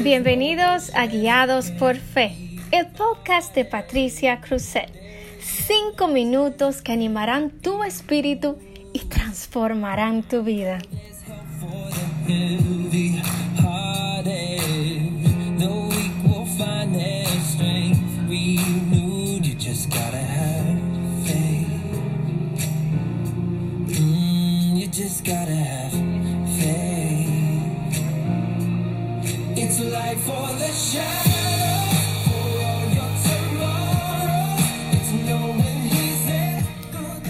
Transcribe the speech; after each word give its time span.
Bienvenidos 0.00 0.94
a 0.94 1.06
Guiados 1.06 1.70
por 1.70 1.96
Fe, 1.96 2.32
el 2.70 2.86
podcast 2.86 3.54
de 3.54 3.64
Patricia 3.64 4.40
Cruzet. 4.40 4.90
Cinco 5.40 6.08
minutos 6.08 6.82
que 6.82 6.92
animarán 6.92 7.50
tu 7.50 7.82
espíritu 7.82 8.58
y 8.92 9.00
transformarán 9.00 10.22
tu 10.22 10.42
vida. 10.42 10.78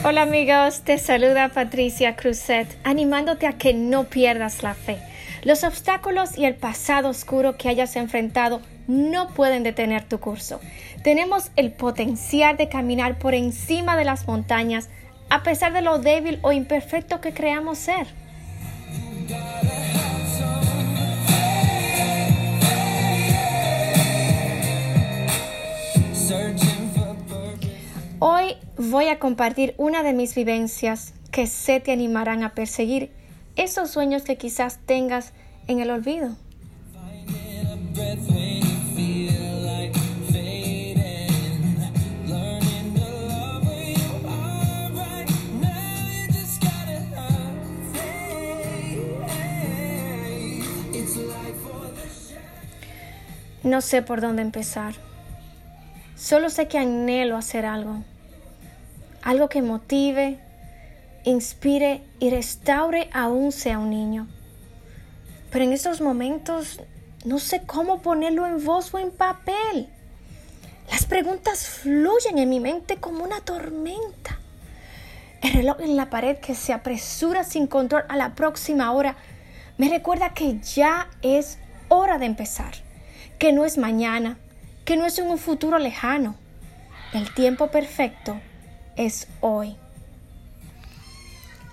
Hola 0.04 0.22
amigos, 0.22 0.82
te 0.82 0.98
saluda 0.98 1.48
Patricia 1.48 2.14
Cruzet, 2.14 2.68
animándote 2.84 3.46
a 3.46 3.54
que 3.54 3.74
no 3.74 4.04
pierdas 4.04 4.62
la 4.62 4.74
fe. 4.74 4.98
Los 5.42 5.64
obstáculos 5.64 6.38
y 6.38 6.44
el 6.44 6.54
pasado 6.54 7.08
oscuro 7.08 7.56
que 7.56 7.68
hayas 7.68 7.96
enfrentado 7.96 8.60
no 8.86 9.28
pueden 9.28 9.62
detener 9.62 10.04
tu 10.04 10.20
curso. 10.20 10.60
Tenemos 11.02 11.50
el 11.56 11.72
potencial 11.72 12.56
de 12.56 12.68
caminar 12.68 13.18
por 13.18 13.34
encima 13.34 13.96
de 13.96 14.04
las 14.04 14.26
montañas 14.26 14.88
a 15.28 15.42
pesar 15.42 15.72
de 15.72 15.82
lo 15.82 15.98
débil 15.98 16.38
o 16.42 16.52
imperfecto 16.52 17.20
que 17.20 17.34
creamos 17.34 17.78
ser. 17.78 18.06
Voy 28.90 29.08
a 29.08 29.18
compartir 29.18 29.74
una 29.78 30.02
de 30.02 30.12
mis 30.12 30.34
vivencias 30.34 31.12
que 31.32 31.46
sé 31.46 31.80
te 31.80 31.92
animarán 31.92 32.44
a 32.44 32.54
perseguir 32.54 33.10
esos 33.56 33.90
sueños 33.90 34.22
que 34.22 34.36
quizás 34.36 34.78
tengas 34.86 35.32
en 35.66 35.80
el 35.80 35.90
olvido. 35.90 36.36
No 53.62 53.80
sé 53.80 54.00
por 54.00 54.20
dónde 54.20 54.42
empezar. 54.42 54.94
Solo 56.14 56.50
sé 56.50 56.68
que 56.68 56.78
anhelo 56.78 57.36
hacer 57.36 57.66
algo. 57.66 58.04
Algo 59.26 59.48
que 59.48 59.60
motive, 59.60 60.38
inspire 61.24 62.00
y 62.20 62.30
restaure 62.30 63.10
aún 63.12 63.50
sea 63.50 63.80
un 63.80 63.90
niño. 63.90 64.28
Pero 65.50 65.64
en 65.64 65.72
estos 65.72 66.00
momentos 66.00 66.78
no 67.24 67.40
sé 67.40 67.62
cómo 67.66 68.02
ponerlo 68.02 68.46
en 68.46 68.64
voz 68.64 68.94
o 68.94 69.00
en 69.00 69.10
papel. 69.10 69.88
Las 70.92 71.06
preguntas 71.06 71.66
fluyen 71.66 72.38
en 72.38 72.48
mi 72.48 72.60
mente 72.60 72.98
como 72.98 73.24
una 73.24 73.40
tormenta. 73.40 74.38
El 75.42 75.54
reloj 75.54 75.80
en 75.80 75.96
la 75.96 76.08
pared 76.08 76.36
que 76.36 76.54
se 76.54 76.72
apresura 76.72 77.42
sin 77.42 77.66
control 77.66 78.04
a 78.08 78.16
la 78.16 78.36
próxima 78.36 78.92
hora 78.92 79.16
me 79.76 79.88
recuerda 79.88 80.34
que 80.34 80.60
ya 80.60 81.08
es 81.22 81.58
hora 81.88 82.18
de 82.18 82.26
empezar, 82.26 82.74
que 83.40 83.52
no 83.52 83.64
es 83.64 83.76
mañana, 83.76 84.38
que 84.84 84.96
no 84.96 85.04
es 85.04 85.18
en 85.18 85.26
un 85.26 85.38
futuro 85.38 85.80
lejano. 85.80 86.36
El 87.12 87.34
tiempo 87.34 87.72
perfecto 87.72 88.40
es 88.96 89.28
hoy. 89.40 89.76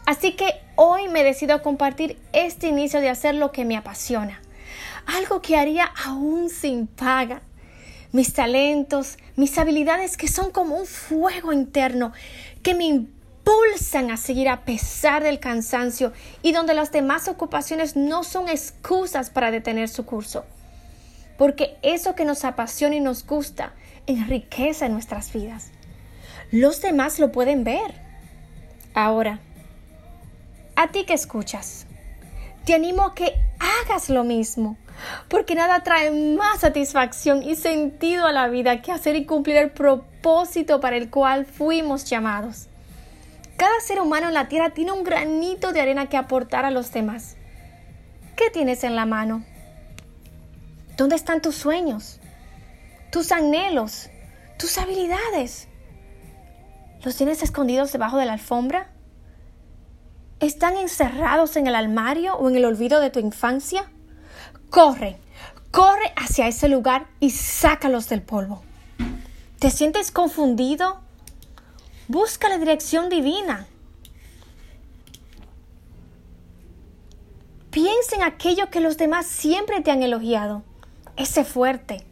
Así 0.05 0.33
que 0.33 0.61
hoy 0.75 1.07
me 1.07 1.23
decido 1.23 1.55
a 1.55 1.61
compartir 1.61 2.19
este 2.33 2.67
inicio 2.67 2.99
de 2.99 3.09
hacer 3.09 3.35
lo 3.35 3.51
que 3.51 3.65
me 3.65 3.77
apasiona, 3.77 4.41
algo 5.05 5.41
que 5.41 5.55
haría 5.55 5.85
aún 6.05 6.49
sin 6.49 6.87
paga. 6.87 7.41
Mis 8.11 8.33
talentos, 8.33 9.17
mis 9.35 9.57
habilidades 9.57 10.17
que 10.17 10.27
son 10.27 10.51
como 10.51 10.75
un 10.75 10.85
fuego 10.85 11.51
interno 11.51 12.13
que 12.61 12.75
me 12.75 12.85
impulsan 12.85 14.11
a 14.11 14.17
seguir 14.17 14.49
a 14.49 14.65
pesar 14.65 15.23
del 15.23 15.39
cansancio 15.39 16.13
y 16.43 16.51
donde 16.51 16.75
las 16.75 16.91
demás 16.91 17.27
ocupaciones 17.27 17.95
no 17.95 18.23
son 18.23 18.49
excusas 18.49 19.31
para 19.31 19.49
detener 19.49 19.89
su 19.89 20.05
curso 20.05 20.45
porque 21.37 21.75
eso 21.81 22.15
que 22.15 22.23
nos 22.23 22.45
apasiona 22.45 22.95
y 22.95 22.99
nos 22.99 23.25
gusta 23.25 23.73
enriquece 24.07 24.87
nuestras 24.87 25.33
vidas. 25.33 25.71
Los 26.53 26.83
demás 26.83 27.17
lo 27.17 27.31
pueden 27.31 27.63
ver. 27.63 27.95
Ahora, 28.93 29.39
a 30.75 30.91
ti 30.91 31.03
que 31.03 31.15
escuchas, 31.15 31.87
te 32.63 32.75
animo 32.75 33.01
a 33.01 33.15
que 33.15 33.33
hagas 33.57 34.07
lo 34.11 34.23
mismo, 34.23 34.77
porque 35.29 35.55
nada 35.55 35.81
trae 35.81 36.11
más 36.11 36.59
satisfacción 36.59 37.41
y 37.41 37.55
sentido 37.55 38.27
a 38.27 38.31
la 38.31 38.49
vida 38.49 38.83
que 38.83 38.91
hacer 38.91 39.15
y 39.15 39.25
cumplir 39.25 39.57
el 39.57 39.71
propósito 39.71 40.79
para 40.79 40.95
el 40.95 41.09
cual 41.09 41.47
fuimos 41.47 42.05
llamados. 42.05 42.67
Cada 43.57 43.79
ser 43.79 43.99
humano 43.99 44.27
en 44.27 44.35
la 44.35 44.47
tierra 44.47 44.75
tiene 44.75 44.91
un 44.91 45.03
granito 45.03 45.71
de 45.71 45.81
arena 45.81 46.07
que 46.07 46.17
aportar 46.17 46.65
a 46.65 46.71
los 46.71 46.93
demás. 46.93 47.35
¿Qué 48.35 48.51
tienes 48.51 48.83
en 48.83 48.95
la 48.95 49.07
mano? 49.07 49.43
¿Dónde 50.97 51.15
están 51.15 51.41
tus 51.41 51.55
sueños? 51.55 52.19
Tus 53.11 53.31
anhelos, 53.31 54.11
tus 54.59 54.77
habilidades. 54.77 55.67
¿Los 57.03 57.17
tienes 57.17 57.43
escondidos 57.43 57.91
debajo 57.91 58.17
de 58.17 58.25
la 58.25 58.33
alfombra? 58.33 58.89
¿Están 60.39 60.77
encerrados 60.77 61.57
en 61.57 61.67
el 61.67 61.75
armario 61.75 62.35
o 62.35 62.49
en 62.49 62.55
el 62.55 62.63
olvido 62.63 63.01
de 63.01 63.09
tu 63.09 63.19
infancia? 63.19 63.91
Corre, 64.69 65.17
corre 65.71 66.13
hacia 66.15 66.47
ese 66.47 66.69
lugar 66.69 67.07
y 67.19 67.31
sácalos 67.31 68.07
del 68.07 68.21
polvo. 68.21 68.63
¿Te 69.59 69.69
sientes 69.69 70.11
confundido? 70.11 71.01
Busca 72.07 72.47
la 72.47 72.57
dirección 72.57 73.09
divina. 73.09 73.67
Piensa 77.69 78.15
en 78.15 78.23
aquello 78.23 78.69
que 78.69 78.79
los 78.79 78.97
demás 78.97 79.25
siempre 79.25 79.81
te 79.81 79.91
han 79.91 80.03
elogiado 80.03 80.63
ese 81.17 81.43
fuerte, 81.43 82.05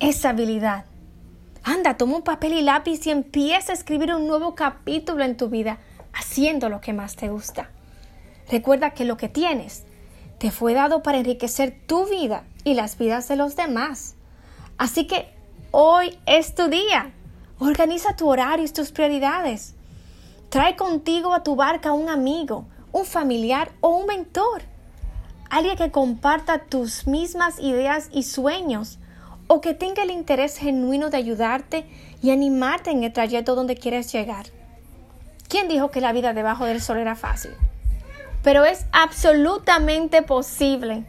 esa 0.00 0.30
habilidad. 0.30 0.86
Anda, 1.64 1.96
toma 1.96 2.16
un 2.16 2.22
papel 2.22 2.52
y 2.52 2.62
lápiz 2.62 3.06
y 3.06 3.10
empieza 3.10 3.72
a 3.72 3.74
escribir 3.74 4.14
un 4.14 4.26
nuevo 4.26 4.54
capítulo 4.54 5.24
en 5.24 5.36
tu 5.36 5.48
vida, 5.48 5.78
haciendo 6.12 6.68
lo 6.68 6.80
que 6.80 6.92
más 6.92 7.16
te 7.16 7.28
gusta. 7.28 7.70
Recuerda 8.50 8.90
que 8.90 9.04
lo 9.04 9.16
que 9.16 9.28
tienes 9.28 9.84
te 10.38 10.50
fue 10.50 10.74
dado 10.74 11.02
para 11.02 11.18
enriquecer 11.18 11.80
tu 11.86 12.06
vida 12.06 12.44
y 12.64 12.74
las 12.74 12.98
vidas 12.98 13.28
de 13.28 13.36
los 13.36 13.56
demás. 13.56 14.14
Así 14.76 15.06
que 15.06 15.32
hoy 15.70 16.18
es 16.26 16.54
tu 16.54 16.68
día. 16.68 17.12
Organiza 17.58 18.14
tu 18.14 18.28
horario 18.28 18.66
y 18.66 18.68
tus 18.68 18.92
prioridades. 18.92 19.74
Trae 20.50 20.76
contigo 20.76 21.32
a 21.32 21.42
tu 21.42 21.56
barca 21.56 21.92
un 21.92 22.10
amigo, 22.10 22.66
un 22.92 23.06
familiar 23.06 23.72
o 23.80 23.88
un 23.88 24.06
mentor 24.06 24.62
alguien 25.54 25.76
que 25.76 25.92
comparta 25.92 26.58
tus 26.58 27.06
mismas 27.06 27.60
ideas 27.60 28.08
y 28.12 28.24
sueños 28.24 28.98
o 29.46 29.60
que 29.60 29.74
tenga 29.74 30.02
el 30.02 30.10
interés 30.10 30.56
genuino 30.56 31.10
de 31.10 31.16
ayudarte 31.16 31.84
y 32.22 32.30
animarte 32.30 32.90
en 32.90 33.04
el 33.04 33.12
trayecto 33.12 33.54
donde 33.54 33.76
quieres 33.76 34.12
llegar. 34.12 34.46
¿Quién 35.48 35.68
dijo 35.68 35.90
que 35.90 36.00
la 36.00 36.12
vida 36.12 36.32
debajo 36.32 36.64
del 36.64 36.80
sol 36.80 36.98
era 36.98 37.14
fácil? 37.14 37.52
Pero 38.42 38.64
es 38.64 38.86
absolutamente 38.92 40.22
posible. 40.22 41.04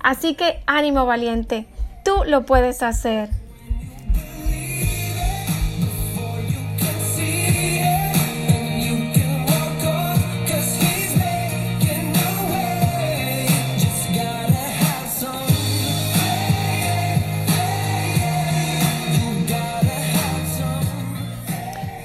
Así 0.00 0.34
que 0.34 0.62
ánimo 0.66 1.06
valiente, 1.06 1.66
tú 2.04 2.24
lo 2.26 2.46
puedes 2.46 2.82
hacer. 2.82 3.30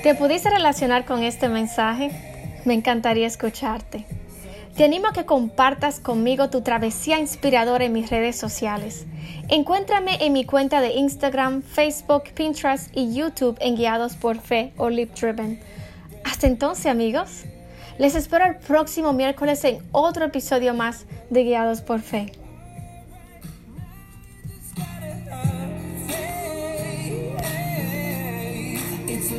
¿Te 0.04 0.16
pudiste 0.16 0.50
relacionar 0.50 1.06
con 1.06 1.24
este 1.24 1.48
mensaje? 1.48 2.12
Me 2.66 2.74
encantaría 2.74 3.26
escucharte. 3.26 4.06
Te 4.76 4.84
animo 4.84 5.08
a 5.08 5.14
que 5.14 5.26
compartas 5.26 6.02
conmigo 6.02 6.50
tu 6.50 6.60
travesía 6.60 7.20
inspiradora 7.20 7.86
en 7.86 7.94
mis 7.94 8.10
redes 8.10 8.36
sociales. 8.36 9.06
Encuéntrame 9.48 10.18
en 10.20 10.34
mi 10.34 10.44
cuenta 10.44 10.82
de 10.82 10.92
Instagram, 10.92 11.62
Facebook, 11.62 12.24
Pinterest 12.36 12.90
y 12.94 13.16
YouTube 13.16 13.58
en 13.62 13.78
Guiados 13.78 14.18
por 14.18 14.40
Fe 14.40 14.74
o 14.76 14.90
Lip 14.90 15.14
Driven. 15.14 15.62
Hasta 16.26 16.48
entonces, 16.48 16.88
amigos. 16.88 17.46
Les 17.98 18.14
espero 18.16 18.44
el 18.44 18.58
próximo 18.58 19.14
miércoles 19.14 19.64
en 19.64 19.78
otro 19.94 20.26
episodio 20.26 20.74
más 20.74 21.06
de 21.30 21.46
Guiados 21.46 21.80
por 21.80 22.02
Fe. 22.02 22.43